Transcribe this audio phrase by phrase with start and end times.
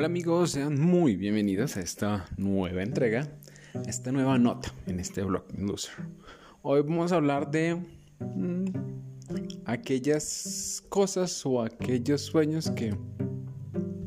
[0.00, 3.28] Hola amigos, sean muy bienvenidos a esta nueva entrega,
[3.86, 5.92] esta nueva nota en este blog Loser.
[6.62, 7.74] Hoy vamos a hablar de
[8.18, 8.64] mm,
[9.66, 12.96] aquellas cosas o aquellos sueños que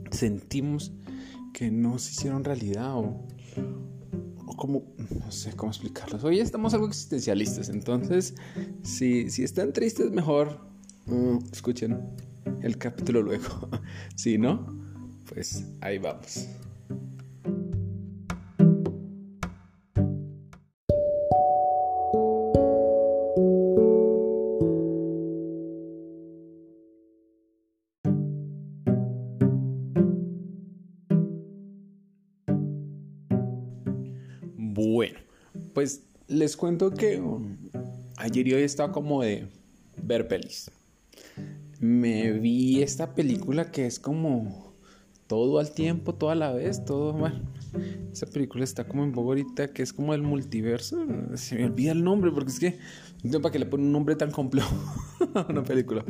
[0.09, 0.91] sentimos
[1.53, 3.27] que no se hicieron realidad o,
[4.47, 6.23] o como, no sé cómo explicarlos.
[6.23, 8.33] Hoy estamos algo existencialistas, entonces
[8.81, 10.59] si, si están tristes mejor
[11.05, 11.99] mm, escuchen
[12.63, 13.69] el capítulo luego.
[14.15, 14.72] si no,
[15.33, 16.47] pues ahí vamos.
[34.55, 35.19] Bueno,
[35.73, 37.21] pues les cuento que
[38.17, 39.47] ayer y hoy estaba como de
[40.01, 40.71] ver pelis.
[41.79, 44.72] Me vi esta película que es como
[45.27, 47.43] todo al tiempo, toda la vez, todo mal.
[48.11, 51.05] Esa película está como en Bogotá, que es como el multiverso.
[51.35, 52.77] Se me olvida el nombre porque es que
[53.23, 54.75] no tengo para que le ponen un nombre tan complejo
[55.33, 56.05] a una película.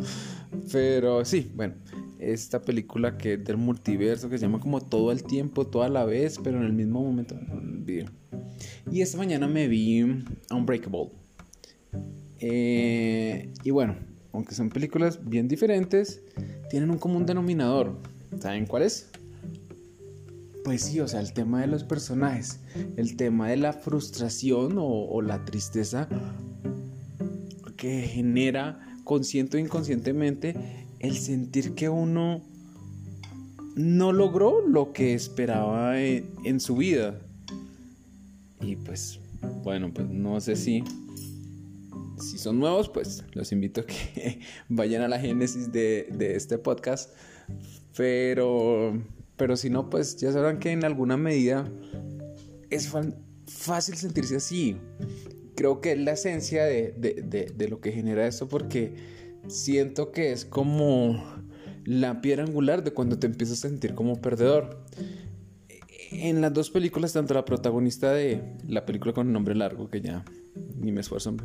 [0.72, 1.76] Pero sí, bueno,
[2.20, 6.06] esta película que es del multiverso que se llama como todo al tiempo, toda la
[6.06, 7.36] vez, pero en el mismo momento.
[8.92, 10.04] Y esta mañana me vi
[10.52, 11.12] Unbreakable.
[12.40, 13.96] Eh, y bueno,
[14.34, 16.22] aunque son películas bien diferentes,
[16.70, 17.98] tienen un común denominador
[18.40, 19.10] ¿Saben cuál es?
[20.64, 22.60] Pues sí, o sea, el tema de los personajes,
[22.96, 26.08] el tema de la frustración o, la tristeza
[27.76, 30.56] que genera consciente o inconscientemente
[31.00, 32.42] el sentir que uno
[33.76, 37.20] no logró lo que esperaba en, en, su vida.
[38.62, 39.20] Y pues,
[39.64, 40.86] bueno, pues no sé si,
[42.18, 46.58] si son nuevos, pues los invito a que vayan a la génesis de, de este
[46.58, 47.10] podcast
[47.96, 49.02] pero,
[49.38, 51.70] pero si no, pues ya sabrán que en alguna medida
[52.70, 52.92] es
[53.48, 54.78] fácil sentirse así.
[55.56, 58.96] Creo que es la esencia de, de, de, lo que genera esto porque
[59.48, 61.24] siento que es como
[61.86, 64.84] la piedra angular de cuando te empiezas a sentir como perdedor.
[66.12, 70.26] En las dos películas, tanto la protagonista de la película con nombre largo, que ya
[70.76, 71.36] ni me esfuerzo,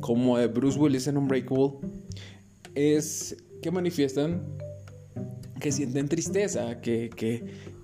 [0.00, 1.78] como de Bruce Willis en Unbreakable,
[2.74, 4.56] es que manifiestan
[5.60, 7.10] que sienten tristeza, que,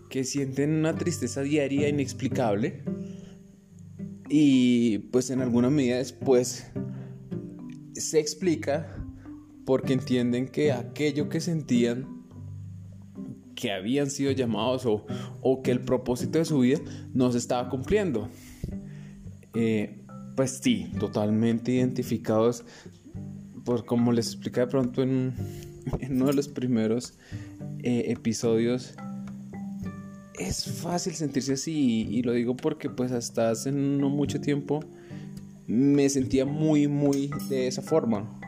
[0.08, 2.84] que, sienten una tristeza diaria inexplicable.
[4.28, 6.66] Y pues en alguna medida después
[7.94, 8.96] se explica
[9.66, 12.22] porque entienden que aquello que sentían
[13.54, 15.06] que habían sido llamados o,
[15.40, 16.80] o que el propósito de su vida
[17.12, 18.28] no se estaba cumpliendo.
[19.54, 20.03] Eh,
[20.34, 22.64] pues sí, totalmente identificados
[23.64, 25.34] por como les expliqué de pronto en,
[26.10, 27.14] uno de los primeros
[27.82, 28.94] eh, episodios,
[30.38, 34.80] es fácil sentirse así y, lo digo porque pues hasta hace no mucho tiempo
[35.66, 38.40] me sentía muy muy de esa forma.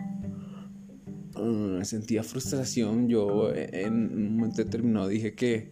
[1.37, 5.71] Uh, sentía frustración, yo en un momento determinado dije que,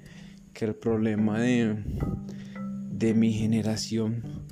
[0.53, 1.77] que el problema de,
[2.91, 4.45] de mi generación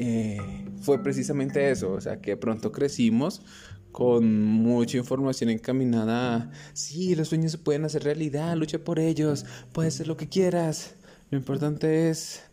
[0.00, 0.38] eh,
[0.80, 3.42] fue precisamente eso, o sea que pronto crecimos
[3.90, 9.94] con mucha información encaminada sí, los sueños se pueden hacer realidad, lucha por ellos, puedes
[9.94, 10.94] hacer lo que quieras,
[11.30, 12.44] lo importante es,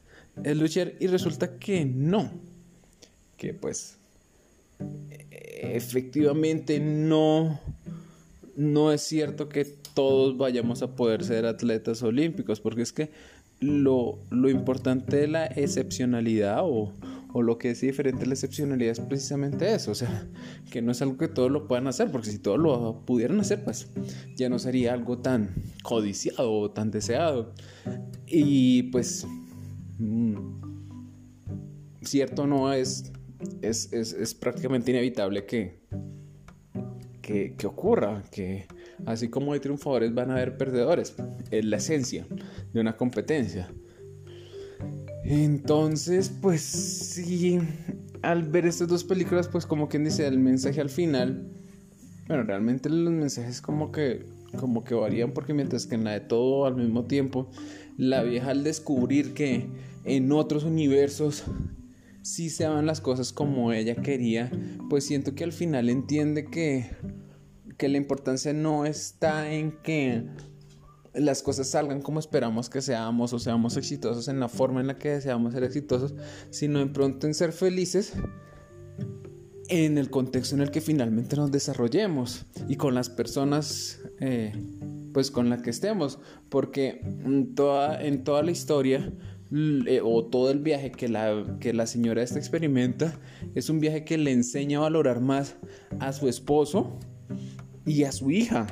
[0.43, 2.31] luchar y resulta que no,
[3.37, 3.99] que pues
[5.19, 7.59] efectivamente no,
[8.55, 13.11] no es cierto que todos vayamos a poder ser atletas olímpicos, porque es que
[13.59, 16.91] lo, lo importante de la excepcionalidad o,
[17.37, 20.25] o lo que es diferente la excepcionalidad es precisamente eso, o sea,
[20.71, 23.61] que no es algo que todos lo puedan hacer, porque si todos lo pudieran hacer,
[23.61, 23.89] pues
[24.37, 25.53] ya no sería algo tan
[25.83, 27.53] codiciado o tan deseado.
[28.25, 29.27] Y pues,
[29.99, 30.35] mm,
[32.03, 33.11] cierto no es,
[33.61, 35.81] es, es, es prácticamente inevitable que,
[37.21, 38.65] que, que ocurra, que
[39.05, 41.13] así como hay triunfadores van a haber perdedores,
[41.51, 42.25] es la esencia
[42.71, 43.69] de una competencia.
[45.27, 47.59] Entonces, pues sí,
[48.21, 51.49] al ver estas dos películas, pues como quien dice, el mensaje al final,
[52.27, 54.23] bueno, realmente los mensajes como que,
[54.59, 57.49] como que varían porque mientras que en la de todo al mismo tiempo,
[57.97, 59.67] la vieja al descubrir que
[60.03, 61.43] en otros universos
[62.21, 64.51] sí se van las cosas como ella quería,
[64.89, 66.91] pues siento que al final entiende que,
[67.77, 70.23] que la importancia no está en que
[71.15, 74.97] las cosas salgan como esperamos que seamos o seamos exitosos en la forma en la
[74.97, 76.13] que deseamos ser exitosos,
[76.49, 78.13] sino en pronto en ser felices
[79.67, 84.53] en el contexto en el que finalmente nos desarrollemos y con las personas eh,
[85.13, 86.19] pues con la que estemos,
[86.49, 89.11] porque en toda, en toda la historia
[89.51, 93.17] eh, o todo el viaje que la, que la señora esta experimenta
[93.55, 95.55] es un viaje que le enseña a valorar más
[95.99, 96.99] a su esposo
[97.85, 98.67] y a su hija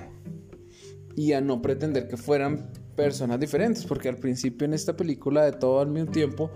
[1.15, 5.54] y a no pretender que fueran personas diferentes, porque al principio en esta película de
[5.54, 6.51] todo al mismo tiempo,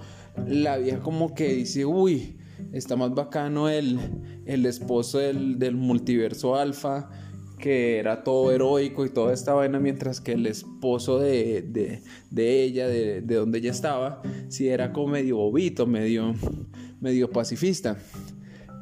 [0.48, 2.38] la vieja como que dice, uy,
[2.72, 4.00] está más bacano el,
[4.46, 7.10] el esposo del, del multiverso alfa,
[7.58, 12.64] que era todo heroico y toda esta vaina, mientras que el esposo de, de, de
[12.64, 16.36] ella, de, de, donde ella estaba, sí era como medio bobito, medio,
[17.02, 17.98] medio pacifista.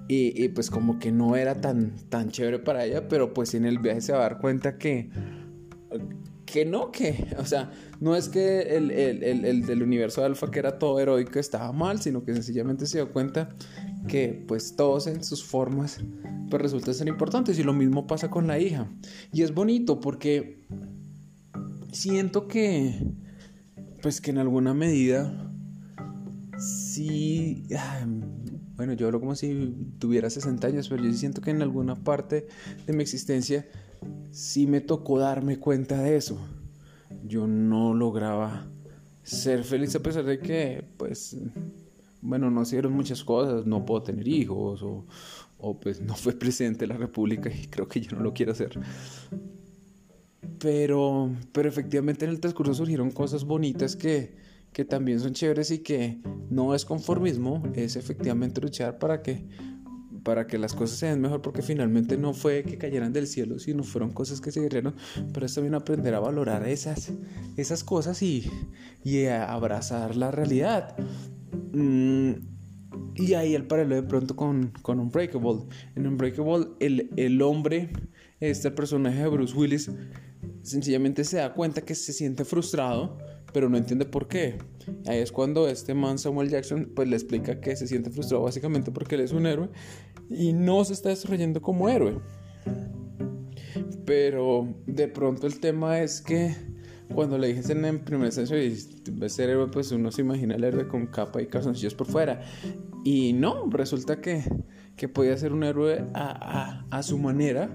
[0.08, 3.66] Y, y, pues como que no era tan, tan chévere para ella, pero pues en
[3.66, 5.10] el viaje se va a dar cuenta que
[6.46, 10.60] que no, que, o sea, no es que el, el, el, del universo alfa que
[10.60, 13.50] era todo heroico estaba mal, sino que sencillamente se dio cuenta
[14.08, 16.00] que pues todos en sus formas
[16.50, 18.90] pues resulta ser importantes y lo mismo pasa con la hija.
[19.32, 20.66] Y es bonito porque
[21.92, 23.00] siento que
[24.02, 25.52] pues que en alguna medida
[26.60, 27.68] sí
[28.76, 32.48] bueno, yo hablo como si tuviera 60 años, pero yo siento que en alguna parte
[32.86, 33.68] de mi existencia
[34.36, 36.38] sí me tocó darme cuenta de eso.
[37.24, 38.68] Yo no lograba
[39.24, 41.38] ser feliz a pesar de que, pues,
[42.22, 45.06] bueno, no hicieron muchas cosas, no puedo tener hijos o,
[45.58, 48.52] o pues no fue presidente de la República y creo que yo no lo quiero
[48.52, 48.78] hacer.
[50.60, 54.36] Pero, pero efectivamente en el transcurso surgieron cosas bonitas que,
[54.74, 59.48] que también son chéveres y que no es conformismo, es efectivamente luchar para que
[60.26, 63.84] para que las cosas sean mejor, porque finalmente no fue que cayeran del cielo, sino
[63.84, 64.96] fueron cosas que se dieron,
[65.32, 67.14] pero es también aprender a valorar esas,
[67.58, 68.50] esas cosas y,
[69.04, 70.98] y a abrazar la realidad.
[71.74, 72.32] Mm,
[73.14, 75.68] y ahí el paralelo de pronto con, con Unbreakable.
[75.96, 77.92] En Unbreakable, el, el hombre,
[78.40, 79.92] este personaje de Bruce Willis,
[80.64, 83.20] sencillamente se da cuenta que se siente frustrado
[83.56, 84.58] pero no entiende por qué.
[85.08, 88.92] Ahí es cuando este man Samuel Jackson pues le explica que se siente frustrado básicamente
[88.92, 89.70] porque él es un héroe
[90.30, 92.20] y no se está desarrollando como héroe.
[94.06, 96.54] Pero de pronto el tema es que
[97.14, 100.90] cuando le dicen en primera instancia de ser héroe, pues uno se imagina el héroe
[100.90, 102.42] con capa y calzoncillos por fuera.
[103.06, 104.44] Y no, resulta que,
[104.98, 107.70] que podía ser un héroe a, a, a su manera,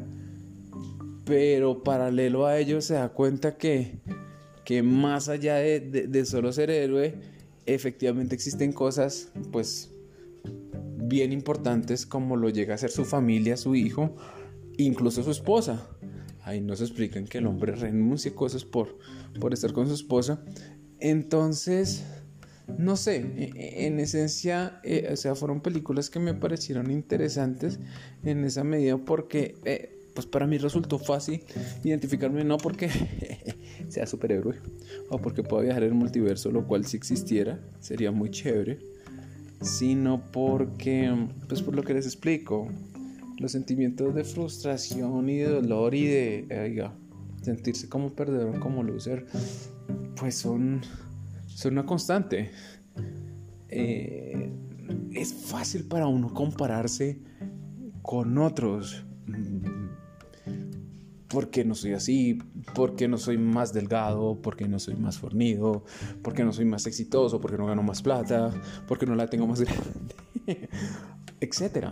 [1.25, 4.03] pero paralelo a ello se da cuenta que
[4.70, 7.17] que más allá de, solo ser héroe,
[7.67, 9.90] efectivamente existen cosas, pues,
[11.08, 14.14] bien importantes como lo llega a ser su familia, su hijo,
[14.76, 15.90] incluso su esposa.
[16.44, 18.96] Ahí nos explican que el hombre renuncia cosas por,
[19.40, 20.44] por estar con su esposa.
[21.00, 22.05] Entonces,
[22.78, 27.81] no sé, e, e, en esencia, eh, o sea, fueron películas que me parecieron interesantes
[28.22, 31.43] en esa medida porque eh, pues para mí resultó fácil
[31.85, 32.89] identificarme no porque
[33.89, 34.57] sea superhéroe
[35.09, 38.79] o porque pueda viajar en el multiverso, lo cual si existiera sería muy chévere,
[39.61, 41.12] sino porque,
[41.49, 42.69] pues por lo que les explico,
[43.39, 46.91] los sentimientos de frustración y de dolor y de
[47.43, 49.27] sentirse como perdedor, como loser,
[50.17, 50.83] pues son,
[51.47, 52.51] son una constante.
[53.69, 54.53] Eh,
[55.13, 57.21] es fácil para uno compararse
[58.03, 59.05] con otros
[61.31, 62.39] porque no soy así,
[62.75, 65.84] porque no soy más delgado, porque no soy más fornido,
[66.22, 68.51] porque no soy más exitoso, porque no gano más plata,
[68.89, 69.60] porque no la tengo más
[70.46, 70.69] grande,
[71.41, 71.91] etc.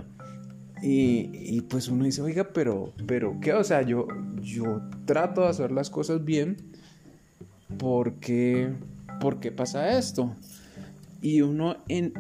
[0.83, 3.53] Y, pues uno dice, oiga, pero, pero, ¿qué?
[3.53, 4.07] O sea, yo,
[4.41, 6.57] yo trato de hacer las cosas bien,
[7.79, 8.73] porque,
[9.21, 10.35] ¿por qué pasa esto?
[11.21, 12.13] Y uno en,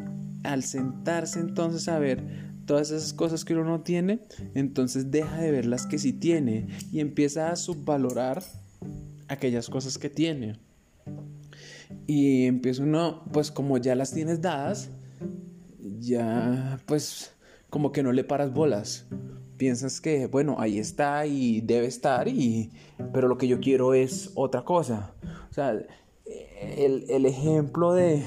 [0.44, 4.20] al sentarse entonces a ver, todas esas cosas que uno no tiene,
[4.54, 8.42] entonces deja de ver las que sí tiene y empieza a subvalorar
[9.26, 10.60] aquellas cosas que tiene.
[12.06, 14.90] Y empieza uno, pues como ya las tienes dadas,
[15.98, 17.32] ya pues
[17.70, 19.06] como que no le paras bolas.
[19.56, 22.70] Piensas que, bueno, ahí está y debe estar, y,
[23.14, 25.14] pero lo que yo quiero es otra cosa.
[25.50, 25.72] O sea,
[26.76, 28.24] el, el ejemplo de,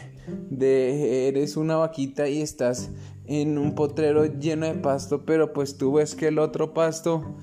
[0.49, 2.89] de eres una vaquita y estás
[3.31, 7.37] en un potrero lleno de pasto, pero pues tú ves que el otro pasto,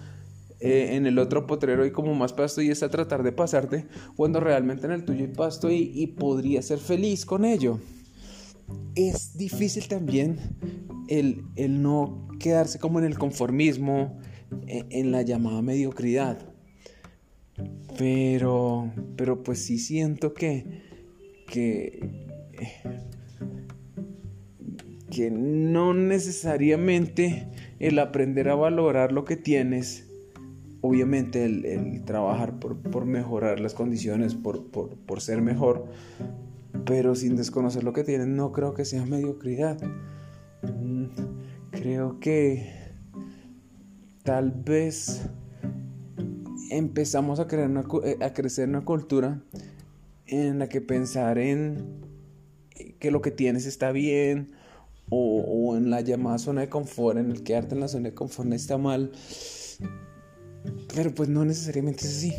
[0.61, 3.87] eh, en el otro potrero hay como más pasto y es a tratar de pasarte,
[4.15, 7.79] cuando realmente en el tuyo hay pasto y, podría ser feliz con ello.
[8.95, 10.39] Es difícil también
[11.09, 14.19] el, el no quedarse como en el conformismo,
[14.67, 16.39] en, en la llamada mediocridad.
[17.97, 20.83] Pero, pero pues sí siento que,
[21.47, 22.29] que
[25.11, 27.49] que no necesariamente
[27.79, 30.09] el aprender a valorar lo que tienes
[30.81, 35.87] obviamente el, trabajar por, mejorar las condiciones, por, por, ser mejor,
[36.85, 39.79] pero sin desconocer lo que tienen, no creo que sea mediocridad.
[40.63, 41.07] Mm,
[41.71, 42.73] creo que
[44.23, 45.29] tal vez
[46.71, 47.71] empezamos a, crear
[48.05, 49.41] eh, a crecer una cultura
[50.27, 52.07] en la que pensar en
[53.01, 54.53] que lo que tienes está bien
[55.11, 58.53] o, en la llamada zona de confort, en el quedarte en la zona de confort
[58.53, 59.13] está mal.
[60.95, 62.35] Pero pues no necesariamente es así.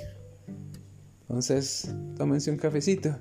[1.22, 3.18] Entonces, tómense un cafecito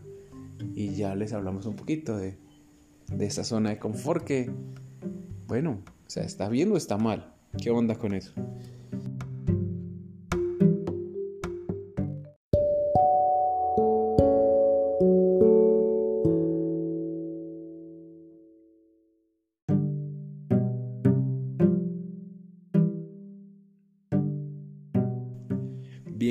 [0.75, 2.39] y ya les hablamos un poquito de,
[3.13, 4.51] de esa zona de confort que,
[5.47, 7.35] bueno, o sea, ¿está bien o está mal?
[7.63, 8.33] ¿Qué onda con eso?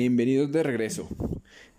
[0.08, 1.06] Bienvenidos de regreso.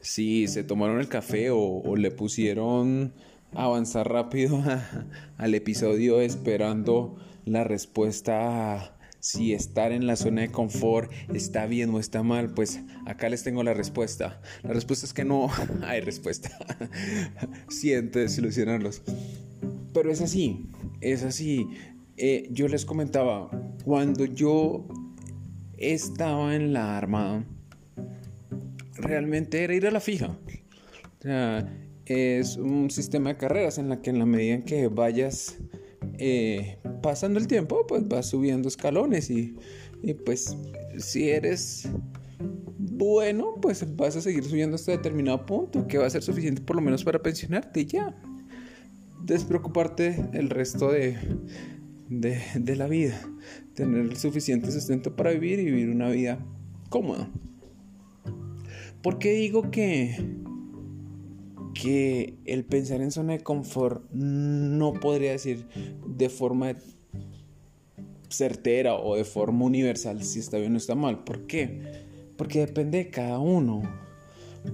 [0.01, 3.11] Si se tomaron el café o, le pusieron
[3.55, 4.63] avanzar rápido
[5.37, 11.89] al episodio esperando la respuesta a si estar en la zona de confort está bien
[11.89, 14.39] o está mal, pues acá les tengo la respuesta.
[14.61, 15.49] La respuesta es que no
[15.81, 16.51] hay respuesta.
[17.67, 19.01] Siento desilusionarlos.
[19.91, 20.69] Pero es así,
[21.01, 21.67] es así.
[22.15, 23.49] Eh, yo les comentaba,
[23.83, 24.87] cuando yo
[25.79, 27.43] estaba en la armada,
[29.01, 30.37] realmente era ir a la fija.
[31.19, 31.67] O sea,
[32.05, 35.57] es un sistema de carreras en la que en la medida en que vayas
[36.17, 39.55] eh, pasando el tiempo, pues vas subiendo escalones y,
[40.25, 40.57] pues
[40.97, 41.87] si eres
[42.77, 46.75] bueno, pues vas a seguir subiendo hasta determinado punto que va a ser suficiente por
[46.75, 48.15] lo menos para pensionarte y ya.
[49.23, 51.17] Despreocuparte el resto de,
[52.09, 53.19] de, de la vida.
[53.75, 56.45] Tener el suficiente sustento para vivir y vivir una vida
[56.89, 57.29] cómoda.
[59.01, 60.17] ¿Por qué digo que,
[61.73, 65.67] que el pensar en zona de confort no podría decir
[66.05, 66.75] de forma
[68.29, 71.23] certera o de forma universal si está bien o está mal?
[71.23, 71.81] ¿Por qué?
[72.35, 73.83] Porque depende de cada uno.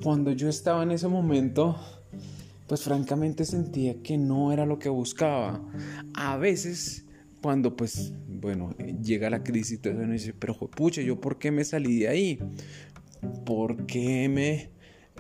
[0.02, 1.76] Cuando yo estaba en ese momento,
[2.68, 5.62] pues francamente sentía que no era lo que buscaba.
[6.16, 7.06] A veces,
[7.44, 8.72] cuando pues, bueno,
[9.04, 12.40] llega la crisis todo eso, dice, pero pucha, ¿yo por qué me salí de ahí?
[13.46, 14.72] ¿Por qué me...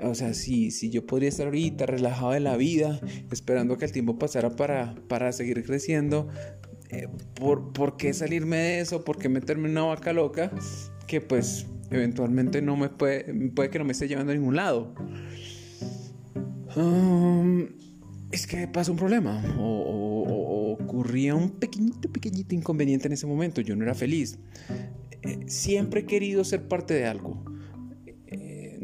[0.04, 3.00] O sea, si, si yo podría estar ahorita relajado de la vida,
[3.32, 6.28] esperando que el tiempo pasara para, para seguir creciendo,
[6.90, 9.06] eh, ¿por, ¿por, qué salirme de eso?
[9.06, 10.52] ¿Por qué meterme en una vaca loca?
[11.08, 14.94] Que pues eventualmente no me puede, puede que no me esté llevando a ningún lado.
[16.76, 17.68] Um,
[18.32, 23.62] es que pasa un problema o, ocurría un pequeñito, pequeñito inconveniente en ese momento.
[23.62, 24.40] Yo no era feliz.
[25.22, 27.55] Eh, siempre he querido ser parte de algo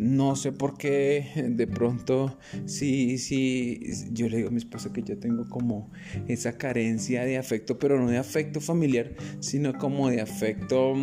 [0.02, 3.80] no sé por qué de pronto sí, sí,
[4.12, 5.92] yo le digo a mi esposa que yo tengo como
[6.28, 10.96] esa carencia de afecto, pero no de afecto familiar, sino como de afecto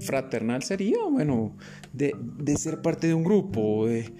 [0.00, 1.56] fraternal sería, bueno,
[1.92, 2.12] de,
[2.56, 3.88] ser parte de un grupo.
[3.88, 4.12] Eh,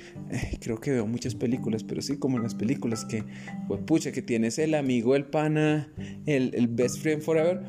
[0.60, 3.25] creo que veo muchas películas, pero sí como en las películas que,
[3.66, 5.92] pues pucha, que tienes el amigo, el pana,
[6.26, 7.62] el, el best friend forever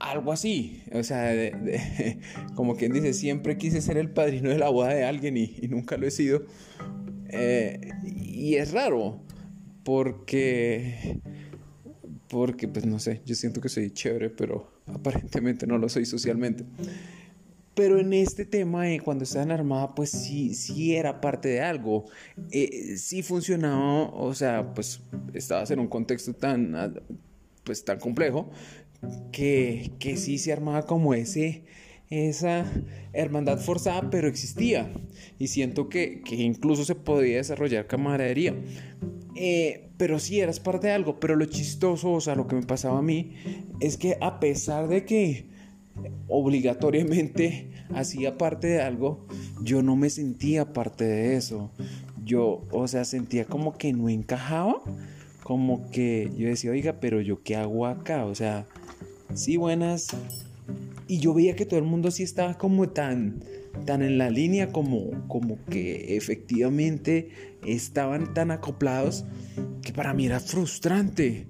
[0.00, 0.82] algo así.
[0.92, 1.32] O sea,
[2.54, 5.96] como quien dice, siempre quise ser el padrino de la boda de alguien y, nunca
[5.96, 6.42] lo he sido.
[7.28, 9.20] Eh, y es raro,
[9.84, 11.20] porque,
[12.28, 16.64] porque, pues no sé, yo siento que soy chévere, pero aparentemente no lo soy socialmente.
[17.74, 21.60] Pero en este tema, eh, cuando estaba en Armada, pues sí, sí era parte de
[21.60, 22.06] algo.
[22.50, 25.00] Eh, sí funcionaba, o sea, pues
[25.32, 27.00] estabas en un contexto tan,
[27.62, 28.50] pues, tan complejo
[29.32, 31.64] que, que sí se armaba como ese,
[32.10, 32.64] esa
[33.12, 34.92] hermandad forzada, pero existía.
[35.38, 38.54] Y siento que, que incluso se podía desarrollar camaradería.
[39.36, 41.20] Eh, pero sí eras parte de algo.
[41.20, 43.34] Pero lo chistoso, o sea, lo que me pasaba a mí,
[43.80, 45.46] es que a pesar de que
[46.28, 49.26] obligatoriamente hacía parte de algo,
[49.62, 51.70] yo no me sentía parte de eso.
[52.24, 54.82] Yo, o sea, sentía como que no encajaba.
[55.42, 58.24] Como que yo decía, oiga, pero yo qué hago acá?
[58.24, 58.66] O sea,
[59.34, 60.08] sí, buenas.
[61.08, 63.42] Y yo veía que todo el mundo sí estaba como tan,
[63.84, 67.30] tan en la línea, como, como que efectivamente
[67.66, 69.24] estaban tan acoplados,
[69.82, 71.48] que para mí era frustrante.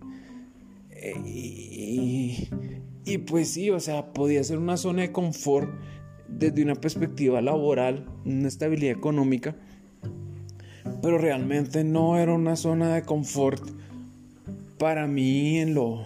[0.90, 2.48] Eh, y,
[3.04, 5.70] y pues sí, o sea, podía ser una zona de confort
[6.28, 9.56] desde una perspectiva laboral, una estabilidad económica,
[11.02, 13.62] pero realmente no era una zona de confort
[14.78, 16.04] para mí en lo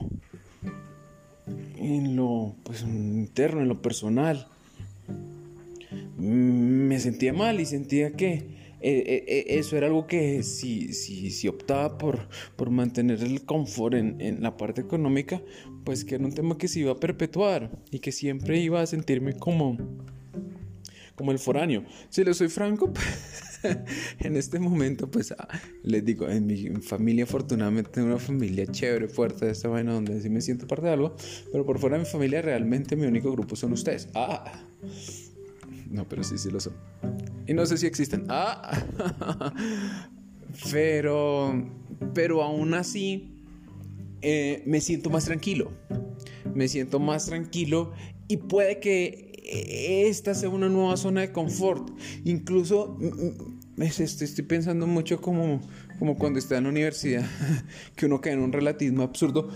[1.85, 4.49] en lo pues, interno, en lo personal.
[6.17, 8.55] me sentía mal y sentía que
[8.87, 13.43] eh, eh, eh, eso era algo que si, si, si optaba por, por mantener el
[13.47, 15.41] confort en, en, la parte económica,
[15.85, 18.87] pues que era un tema que se iba a perpetuar y que siempre iba a
[18.87, 19.79] sentirme como,
[21.15, 21.85] como el foráneo.
[22.09, 22.93] Si le soy franco,
[24.19, 25.49] en este momento, pues ah,
[25.83, 30.21] les digo, en mi familia afortunadamente tengo una familia chévere, fuerte de esta vaina donde
[30.21, 31.17] sí me siento parte de algo,
[31.53, 34.09] pero por fuera de mi familia realmente mi único grupo son ustedes.
[34.15, 34.65] Ah,
[35.91, 36.75] no, pero sí, sí lo son.
[37.47, 38.27] Y no sé si existen.
[38.29, 39.53] Ah,
[40.73, 41.71] pero,
[42.15, 43.35] pero aún así
[44.23, 45.71] eh, me siento más tranquilo.
[46.55, 47.93] Me siento más tranquilo
[48.29, 51.91] y puede que esta sea una nueva zona de confort.
[52.25, 55.61] Incluso mm, estoy pensando mucho como,
[55.99, 57.25] como cuando está en la universidad,
[57.97, 59.49] que uno cae en un relativismo absurdo,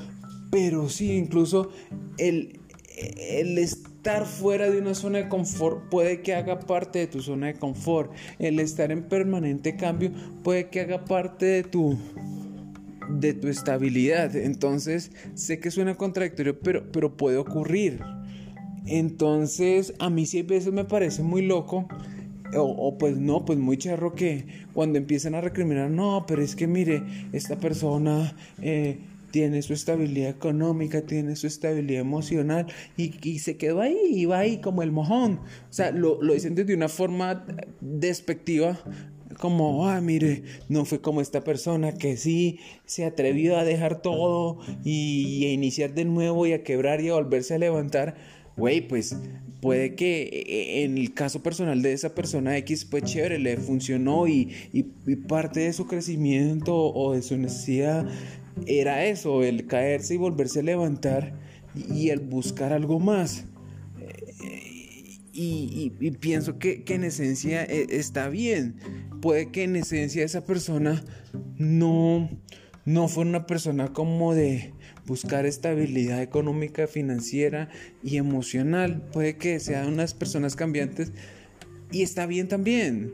[0.51, 1.71] pero sí, incluso
[2.17, 2.61] el,
[2.97, 7.49] el estar fuera de una zona de confort puede que haga parte de tu zona
[7.49, 8.13] de confort.
[8.39, 11.99] El estar en permanente cambio puede que haga parte de tu
[13.09, 14.37] de tu estabilidad.
[14.37, 18.01] Entonces, sé que suena contradictorio, pero, pero puede ocurrir.
[18.89, 21.89] Entonces, a mí sí a veces me parece muy loco.
[22.57, 26.67] O, pues no, pues muy charro que cuando empiezan a recriminar, no, pero es que
[26.67, 27.03] mire,
[27.33, 32.67] esta persona eh, tiene su estabilidad económica, tiene su estabilidad emocional
[32.97, 35.41] y, se quedó ahí y va ahí como el mojón.
[35.69, 37.45] O sea, lo, lo dicen de una forma
[37.83, 38.79] despectiva,
[39.39, 44.59] como, ah, mire, no fue como esta persona que sí se atrevió a dejar todo
[44.85, 48.17] y, y a iniciar de nuevo y a quebrar y a volverse a levantar
[48.59, 49.17] güey, pues
[49.61, 54.27] puede que eh, en el caso personal de esa persona X, pues chévere, le funcionó
[54.27, 54.53] y,
[55.27, 58.07] parte de su crecimiento o de su necesidad
[58.67, 61.39] era eso, el caerse y volverse a levantar
[61.75, 63.45] y, el buscar algo más.
[65.33, 68.75] Y, pienso que, que, en esencia eh, está bien.
[69.23, 71.05] Puede que en esencia esa persona
[71.57, 72.29] no,
[72.85, 74.73] no fue una persona como de
[75.09, 77.69] buscar estabilidad económica, financiera
[78.05, 79.03] y emocional.
[79.13, 81.13] Puede que sean unas personas cambiantes
[81.91, 83.13] y está bien también.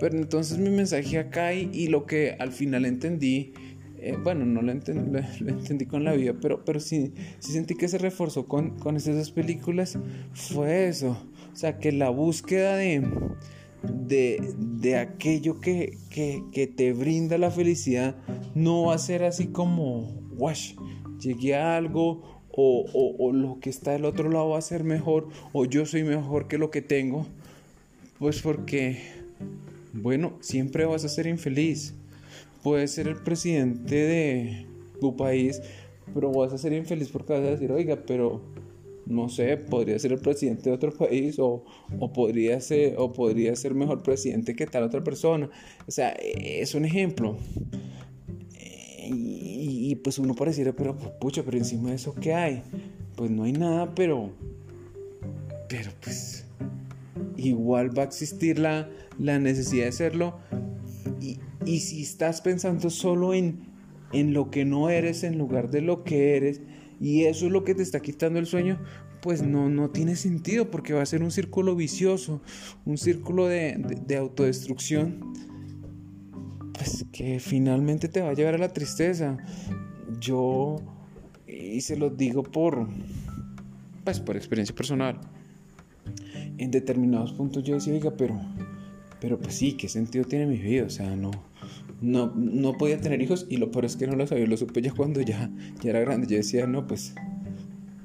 [0.00, 3.54] Pero entonces mi mensaje acá y, lo que al final entendí,
[3.98, 7.98] eh, bueno, no lo, entendí con la vida, pero, pero sí, sí sentí que se
[7.98, 9.98] reforzó con, con esas dos películas,
[10.34, 11.16] fue eso.
[11.52, 13.02] O sea, que la búsqueda de,
[13.82, 18.16] de, aquello que, que, te brinda la felicidad
[18.54, 20.74] no va a ser así como, wash,
[21.20, 25.28] llegué a algo o, o, lo que está del otro lado va a ser mejor
[25.52, 27.26] o yo soy mejor que lo que tengo.
[28.18, 29.02] Pues porque,
[29.92, 31.94] bueno, siempre vas a ser infeliz.
[32.62, 34.66] Puedes ser el presidente de
[35.00, 35.60] tu país,
[36.14, 38.40] pero vas a ser infeliz porque vas a decir, oiga, pero
[39.06, 41.64] no sé, podría ser el presidente de otro país o,
[42.00, 45.48] o, podría ser, o podría ser mejor presidente que tal otra persona.
[45.86, 47.36] O sea, es un ejemplo.
[49.08, 49.35] Y,
[49.94, 52.62] pues uno pareciera, pero pucha, pero encima de eso, ¿qué hay?
[53.14, 54.30] Pues no hay nada, pero.
[55.68, 56.44] Pero pues.
[57.36, 60.38] Igual va a existir la, la necesidad de hacerlo.
[61.20, 63.60] Y, y si estás pensando solo en,
[64.12, 66.60] en lo que no eres en lugar de lo que eres,
[67.00, 68.80] y eso es lo que te está quitando el sueño,
[69.20, 72.42] pues no, no tiene sentido porque va a ser un círculo vicioso,
[72.84, 75.34] un círculo de, de autodestrucción
[76.76, 79.38] pues que finalmente te va a llevar a la tristeza.
[80.20, 80.76] Yo,
[81.46, 82.86] y se lo digo por,
[84.04, 85.18] pues por experiencia personal,
[86.58, 88.40] en determinados puntos yo decía, pero,
[89.20, 90.84] pero pues sí, ¿qué sentido tiene mi vida?
[90.84, 91.30] O sea, no,
[92.00, 94.82] no, no podía tener hijos y lo peor es que no lo sabía, lo supe
[94.82, 95.50] ya cuando ya,
[95.82, 96.26] ya era grande.
[96.26, 97.14] Yo decía, no, pues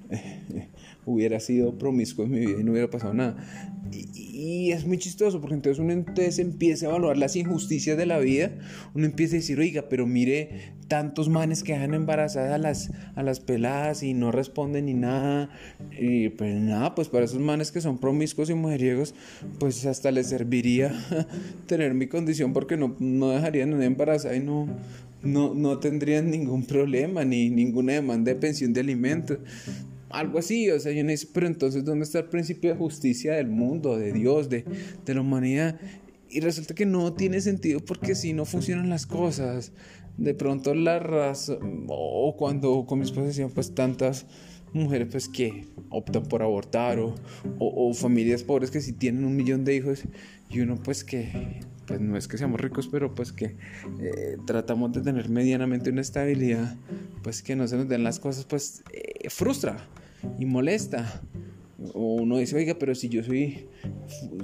[1.05, 3.35] hubiera sido promiscuo en mi vida y no hubiera pasado nada.
[3.91, 8.19] Y, es muy chistoso porque entonces uno entonces empieza a evaluar las injusticias de la
[8.19, 8.51] vida,
[8.93, 13.23] uno empieza a decir, oiga, pero mire tantos manes que dejan embarazadas a las, a
[13.23, 15.49] las peladas y no responden ni nada.
[15.97, 19.13] Y pues nada, pues para esos manes que son promiscuos y mujeriegos,
[19.59, 20.93] pues hasta les serviría
[21.67, 24.67] tener mi condición porque no, no dejarían una embarazada y no,
[25.23, 29.37] no, no tendrían ningún problema ni ninguna demanda de pensión de alimentos
[30.13, 33.47] algo así, o sea, yo no pero entonces, ¿dónde está el principio de justicia del
[33.47, 34.65] mundo, de Dios, de,
[35.05, 35.79] de la humanidad?
[36.29, 39.73] Y resulta que no tiene sentido porque si no funcionan las cosas,
[40.17, 44.25] de pronto la razón, o cuando con mi esposa decían, pues tantas
[44.73, 47.15] mujeres pues que optan por abortar o,
[47.59, 50.03] o, familias pobres que si tienen un millón de hijos
[50.49, 53.57] y uno pues que pues no es que seamos ricos pero pues que
[53.99, 56.77] eh, tratamos de tener medianamente una estabilidad
[57.21, 59.85] pues que no se nos den las cosas pues eh, frustra
[60.39, 61.23] y molesta.
[61.93, 63.67] O uno dice, oiga, pero si yo soy,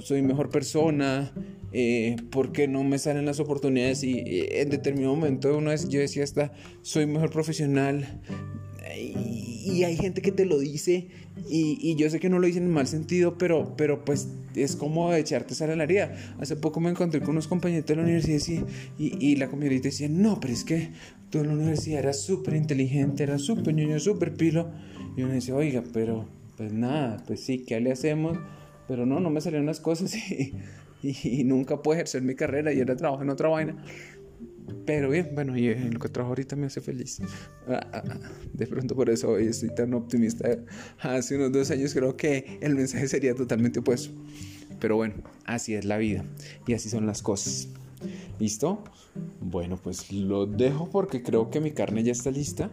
[0.00, 1.32] soy mejor persona,
[1.72, 4.02] eh, ¿por qué no me salen las oportunidades?
[4.02, 8.20] Y eh, en determinado momento una vez yo decía hasta, soy mejor profesional.
[8.96, 11.08] Y, hay gente que te lo dice
[11.48, 15.12] y, yo sé que no lo dicen en mal sentido, pero, pero pues es como
[15.14, 16.16] echarte sal a la herida.
[16.40, 18.66] Hace poco me encontré con unos compañeros de la universidad
[18.98, 20.90] y, y, la compañerita decía, no, pero es que
[21.30, 24.70] tú en la universidad eras súper inteligente, eras súper niño, súper pilo.
[25.16, 28.38] Y uno dice, oiga, pero pues nada, pues sí, ¿qué le hacemos?
[28.88, 30.52] Pero no, no me salieron las cosas y,
[31.02, 33.76] y, nunca pude ejercer mi carrera y ahora trabajo en otra vaina.
[34.86, 37.20] Pero bien, bueno, y en lo que trabajo ahorita me hace feliz.
[37.66, 38.18] Ah, ah, ah,
[38.52, 40.48] de pronto por eso hoy estoy tan optimista.
[41.00, 44.10] Hace unos dos años creo que el mensaje sería totalmente opuesto.
[44.80, 46.24] Pero bueno, así es la vida
[46.66, 47.68] y así son las cosas.
[48.38, 48.84] ¿Listo?
[49.40, 52.70] Bueno, pues lo dejo porque creo que mi carne ya está lista.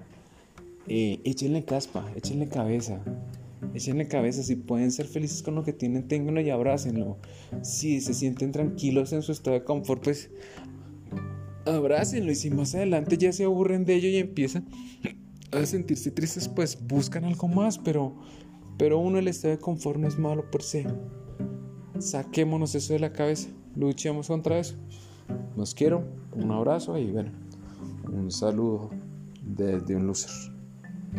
[0.88, 3.02] Eh, échenle caspa, échenle cabeza.
[3.74, 7.18] Échenle cabeza, si pueden ser felices con lo que tienen, ténganlo y abrácenlo.
[7.64, 10.30] Si se sienten tranquilos en su estado de confort, pues
[11.66, 12.32] abrácenlo.
[12.32, 14.66] Y si más adelante ya se aburren de ello y empiezan
[15.52, 17.78] a sentirse tristes, pues buscan algo más.
[17.80, 18.16] Pero,
[18.78, 20.84] pero uno el estado de confort es malo por sí.
[22.00, 24.76] Saquémonos eso de la cabeza, luchemos contra eso.
[25.56, 26.04] Los quiero,
[26.36, 27.32] un abrazo y bueno,
[28.12, 28.90] un saludo
[29.42, 30.54] desde un loser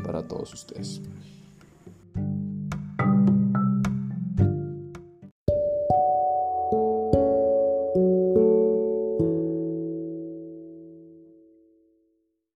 [0.04, 1.00] para todos ustedes.